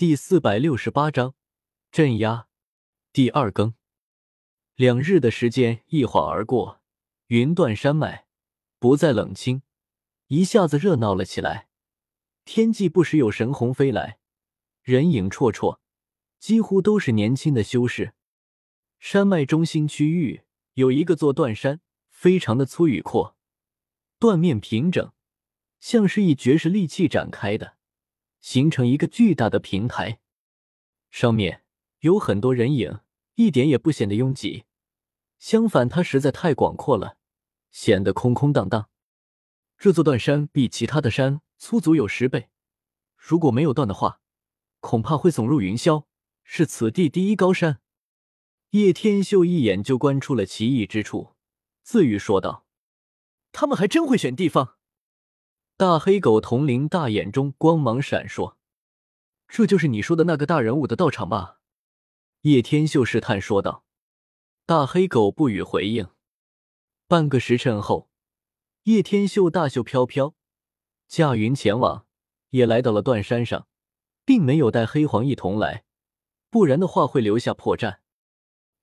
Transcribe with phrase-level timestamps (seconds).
[0.00, 1.34] 第四百六十八章
[1.92, 2.48] 镇压
[3.12, 3.74] 第二更。
[4.74, 6.80] 两日的时间一晃而过，
[7.26, 8.24] 云断山脉
[8.78, 9.60] 不再冷清，
[10.28, 11.68] 一下子热闹了起来。
[12.46, 14.20] 天际不时有神虹飞来，
[14.82, 15.80] 人影绰绰，
[16.38, 18.14] 几乎都是年轻的修士。
[18.98, 23.36] 山脉中心区域有一个座断山，非常的粗与阔，
[24.18, 25.12] 断面平整，
[25.78, 27.76] 像是一绝世利器展开的。
[28.40, 30.20] 形成一个巨大的平台，
[31.10, 31.64] 上面
[32.00, 33.00] 有很多人影，
[33.34, 34.64] 一点也不显得拥挤。
[35.38, 37.16] 相反，它实在太广阔了，
[37.70, 38.88] 显得空空荡荡。
[39.78, 42.50] 这座断山比其他的山粗足有十倍，
[43.16, 44.20] 如果没有断的话，
[44.80, 46.04] 恐怕会耸入云霄，
[46.42, 47.80] 是此地第一高山。
[48.70, 51.34] 叶天秀一眼就观出了奇异之处，
[51.82, 52.66] 自语说道
[53.52, 54.76] ：“他们还真会选地方。”
[55.80, 58.56] 大黑狗铜铃大眼中光芒闪烁，
[59.48, 61.60] 这就是你说的那个大人物的道场吧？
[62.42, 63.82] 叶天秀试探说道。
[64.66, 66.08] 大黑狗不予回应。
[67.08, 68.10] 半个时辰后，
[68.82, 70.34] 叶天秀大袖飘飘，
[71.08, 72.04] 驾云前往，
[72.50, 73.66] 也来到了断山上，
[74.26, 75.84] 并没有带黑黄一同来，
[76.50, 78.00] 不然的话会留下破绽。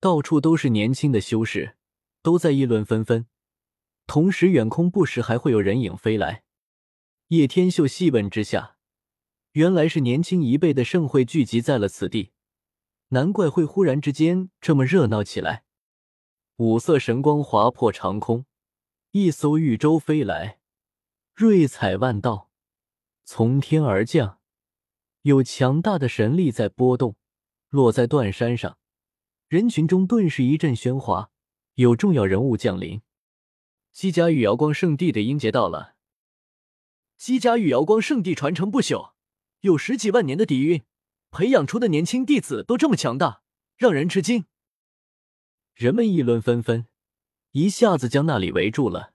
[0.00, 1.76] 到处都是年轻的修士，
[2.20, 3.28] 都在议论纷纷，
[4.08, 6.42] 同时远空不时还会有人影飞来。
[7.30, 8.76] 叶天秀细问之下，
[9.52, 12.32] 原来是年轻一辈的盛会聚集在了此地，
[13.10, 15.62] 难怪会忽然之间这么热闹起来。
[16.56, 18.46] 五色神光划破长空，
[19.12, 20.58] 一艘玉舟飞来，
[21.32, 22.50] 瑞彩万道，
[23.22, 24.40] 从天而降，
[25.22, 27.14] 有强大的神力在波动，
[27.68, 28.76] 落在断山上，
[29.46, 31.30] 人群中顿时一阵喧哗，
[31.74, 33.00] 有重要人物降临。
[33.92, 35.94] 姬家与瑶光圣地的英杰到了。
[37.20, 39.12] 姬家与瑶光圣地传承不朽，
[39.60, 40.84] 有十几万年的底蕴，
[41.30, 43.42] 培养出的年轻弟子都这么强大，
[43.76, 44.46] 让人吃惊。
[45.74, 46.86] 人们议论纷纷，
[47.50, 49.12] 一下子将那里围住了，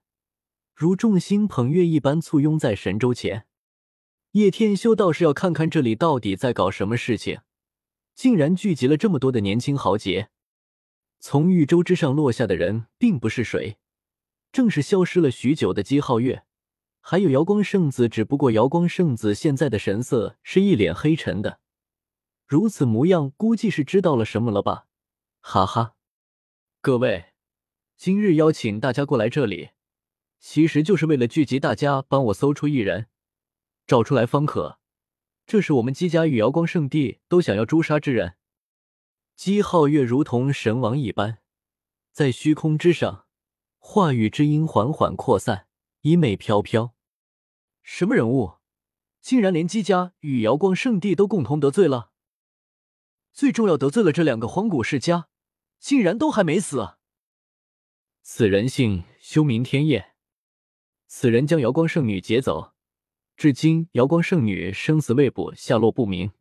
[0.76, 3.48] 如众星捧月一般簇拥在神州前。
[4.34, 7.40] 叶天修倒是要看看这里到底在搞什么事情，
[8.14, 10.30] 竟然聚集了这么多的年轻豪杰。
[11.20, 13.80] 从玉舟之上落下的人并不是谁，
[14.52, 16.46] 正是消失了许久的姬皓月。
[17.08, 21.60] 还有瑶光圣子，只不过瑶光圣子现在的神色是一脸黑沉的，
[22.48, 24.88] 如此模样，估计是知道了什么了吧？
[25.40, 25.94] 哈哈，
[26.82, 27.26] 各位，
[27.96, 29.70] 今日邀请大家过来这里，
[30.40, 33.06] 其实就是为了聚集大家帮我搜出一人，
[33.86, 34.80] 找出来方可。
[35.46, 38.38] 这是我们姬家与瑶光圣地都想要诛杀之人。
[39.36, 41.38] 姬皓月如同神王一般，
[42.12, 43.28] 在虚空之上，
[43.78, 45.68] 话语之音缓缓扩散，
[46.02, 46.95] 衣袂飘飘。
[47.88, 48.56] 什么人物，
[49.22, 52.12] 竟然连姬家与瑶光圣地都共同得罪了？
[53.32, 55.30] 最重要得罪了这两个荒古世家，
[55.80, 56.98] 竟然都还没死。
[58.24, 60.16] 此人姓修明天夜，
[61.06, 62.74] 此人将瑶光圣女劫走，
[63.38, 66.32] 至今瑶光圣女生死未卜，下落不明。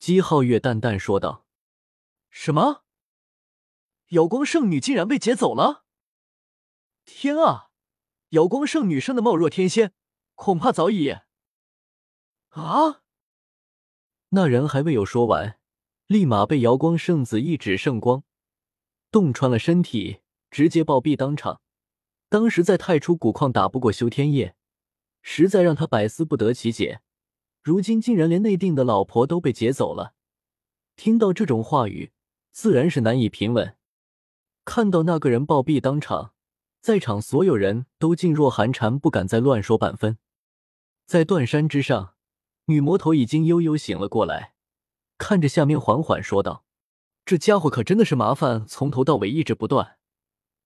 [0.00, 1.46] 姬皓月淡淡说道
[2.30, 2.82] ：“什么？
[4.08, 5.84] 瑶光圣女竟然被劫走了？
[7.04, 7.70] 天啊！
[8.30, 9.94] 瑶光圣女生的貌若天仙。”
[10.38, 11.08] 恐怕早已
[12.50, 13.02] 啊！
[14.28, 15.58] 那人还未有说完，
[16.06, 18.22] 立马被瑶光圣子一指圣光
[19.10, 21.60] 洞穿了身体，直接暴毙当场。
[22.28, 24.54] 当时在太初古矿打不过修天夜，
[25.22, 27.00] 实在让他百思不得其解。
[27.60, 30.14] 如今竟然连内定的老婆都被劫走了，
[30.94, 32.12] 听到这种话语，
[32.52, 33.76] 自然是难以平稳。
[34.64, 36.32] 看到那个人暴毙当场，
[36.80, 40.16] 在场所有人都噤若寒蝉，不敢再乱说半分。
[41.08, 42.16] 在断山之上，
[42.66, 44.52] 女魔头已经悠悠醒了过来，
[45.16, 46.66] 看着下面缓缓说道
[47.24, 49.96] ：“这家伙可真的是麻烦，从头到尾一直不断。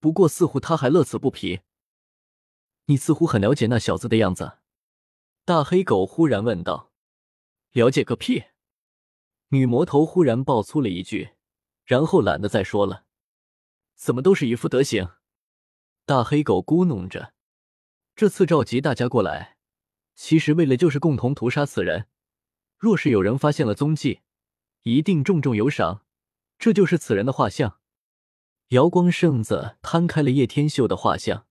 [0.01, 1.61] 不过似乎他还乐此不疲。
[2.87, 4.57] 你似乎很了解那小子的样子。”
[5.45, 6.91] 大黑狗忽然问道。
[7.71, 8.43] “了解个屁！”
[9.51, 11.35] 女魔头忽然爆粗了一句，
[11.85, 13.05] 然后懒得再说了。
[13.95, 15.07] “怎么都是一副德行？”
[16.05, 17.33] 大黑狗咕哝着。
[18.13, 19.53] 这次召集大家过来。
[20.15, 22.07] 其实为了就是共同屠杀此人，
[22.77, 24.21] 若是有人发现了踪迹，
[24.83, 26.03] 一定重重有赏。
[26.59, 27.79] 这就是此人的画像。
[28.69, 31.45] 瑶光圣子摊开了叶天秀的画像，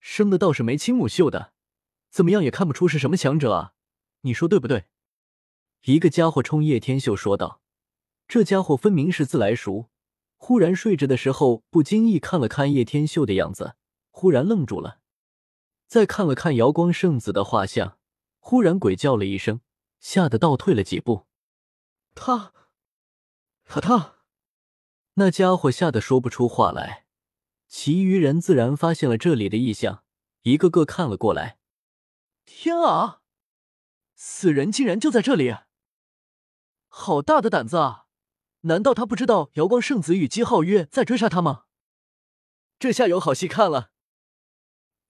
[0.00, 1.52] 生的倒是眉清目秀的，
[2.10, 3.72] 怎么样也看不出是什么强者啊？
[4.22, 4.84] 你说对不对？
[5.84, 7.60] 一个家伙冲叶天秀说道。
[8.26, 9.88] 这家伙分明是自来熟，
[10.36, 13.76] 忽然睡着的时候不经意看了看叶天秀的样子，
[14.10, 15.00] 忽然愣住了。
[15.88, 17.98] 再看了看瑶光圣子的画像，
[18.38, 19.62] 忽然鬼叫了一声，
[19.98, 21.26] 吓得倒退了几步。
[22.14, 22.52] 他，
[23.64, 24.16] 他他，
[25.14, 27.06] 那家伙吓得说不出话来。
[27.66, 30.04] 其余人自然发现了这里的异象，
[30.42, 31.58] 一个个看了过来。
[32.44, 33.22] 天啊！
[34.14, 35.54] 死人竟然就在这里！
[36.88, 38.06] 好大的胆子啊！
[38.62, 41.64] 难道他不知道瑶光圣子与姬皓月在追杀他吗？
[42.78, 43.92] 这下有好戏看了。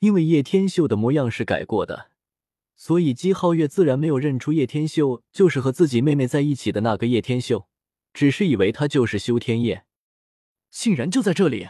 [0.01, 2.11] 因为叶天秀的模样是改过的，
[2.77, 7.69] 所以姬皓月自然没有认出叶天秀就是和自己妹妹在一起的那个叶天秀，
[8.13, 9.85] 只是以为他就是修天叶，
[10.71, 11.69] 竟然就在这里。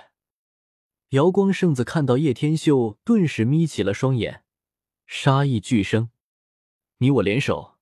[1.10, 4.42] 瑶光圣子看到叶天秀，顿时眯起了双眼，
[5.06, 6.10] 杀意俱生。
[6.98, 7.78] 你我联手，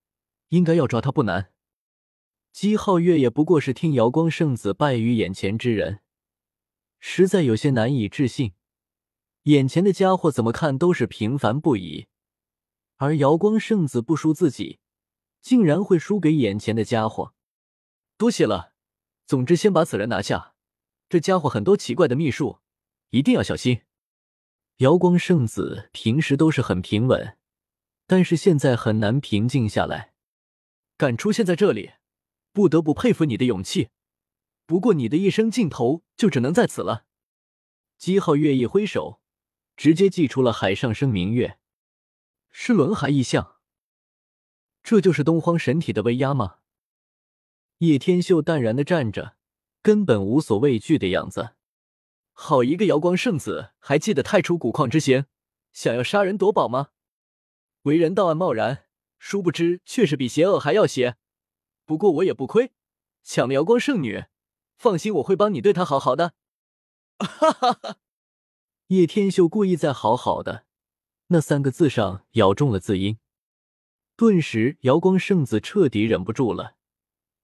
[0.50, 1.50] 应该要抓他不难。
[2.52, 6.00] 姬皓月也不过是听瑶光圣子败于眼前之人，
[7.00, 8.52] 实在有些难以置信。
[9.46, 12.08] 眼前的家伙怎么看都是平凡不已，
[12.96, 14.81] 而瑶光圣子不输自己，
[15.40, 17.32] 竟然会输给眼前的家伙。
[18.16, 18.72] 多谢了，
[19.25, 20.54] 总之先把此人拿下。
[21.08, 22.58] 这家伙很多奇怪的秘术，
[23.10, 23.82] 一定要小心。
[24.78, 27.38] 瑶光圣子平时都是很平稳，
[28.08, 30.12] 但是现在很难平静下来。
[30.96, 31.93] 敢出现在这里，
[32.52, 33.90] 不得不佩服你的勇气。
[34.66, 37.04] 不过你的一生尽头就只能在此了。
[37.96, 39.20] 姬皓月一挥手。
[39.76, 41.58] 直接祭出了海上生明月，
[42.50, 43.56] 是轮海异象。
[44.82, 46.58] 这就是东荒神体的威压吗？
[47.78, 49.37] 叶天秀淡然的站着，
[49.82, 51.50] 根本无所畏惧的样子。
[52.32, 55.26] 好一个瑶光圣子，还记得太初古矿之行，
[55.73, 56.88] 想要杀人夺宝吗？
[57.82, 58.87] 为人道案贸然，
[59.19, 61.17] 殊不知却是比邪恶还要邪。
[61.84, 62.72] 不过我也不亏，
[63.22, 64.25] 抢了瑶光圣女，
[64.79, 66.32] 放心，我会帮你对她好好的。
[67.19, 67.99] 哈哈哈。
[68.88, 70.64] 叶天秀故意在“好好的”
[71.26, 73.18] 那三个字上咬中了字音，
[74.14, 76.76] 顿时瑶光圣子彻底忍不住了，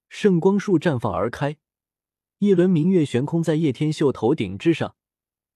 [0.09, 1.57] 圣光束绽放而开，
[2.39, 4.95] 一轮明月悬空在叶天秀头顶之上，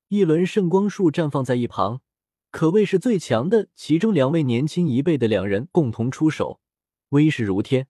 [0.09, 2.03] 一轮圣光束绽放在一旁，
[2.51, 3.69] 可谓是最强的。
[3.77, 6.61] 其中两位年轻一辈的两人共同出手，
[7.11, 7.87] 威势如天，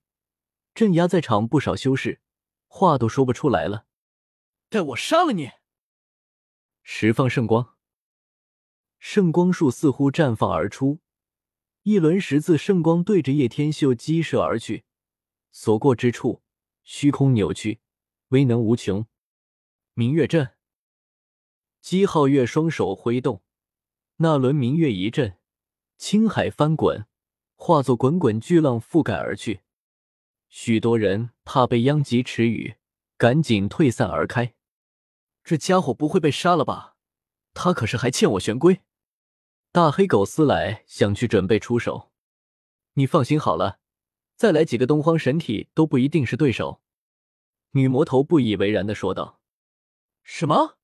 [0.75, 2.21] 镇压在场不少修士，
[2.67, 3.87] 话都说不出来了。
[4.69, 5.53] 待我杀了你！
[6.83, 7.76] 十放圣光。
[9.17, 10.99] 圣光束似乎绽放而出，
[11.85, 14.85] 一轮十字圣光对着叶天秀激射而去，
[15.51, 16.43] 所过之处，
[16.85, 17.81] 虚空扭曲，
[18.29, 19.07] 威能无穷。
[19.95, 20.51] 明月阵，
[21.81, 23.43] 姬皓月双手挥动，
[24.17, 25.39] 那轮明月一阵，
[25.97, 27.07] 青海翻滚，
[27.55, 29.63] 化作滚滚巨浪覆盖而去。
[30.51, 32.75] 许多人怕被殃及池鱼，
[33.17, 34.55] 赶紧退散而开。
[35.43, 36.97] 这家伙不会被杀了吧？
[37.55, 38.83] 他可是还欠我玄龟。
[39.77, 42.11] 大黑狗思来想去准备出手，
[42.95, 43.79] 你放心好了，
[44.35, 46.81] 再来几个东荒神体都不一定是对手。
[47.73, 49.39] 女魔头不以为然的说道。
[50.23, 50.79] 什么？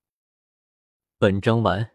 [1.17, 1.93] 本章完。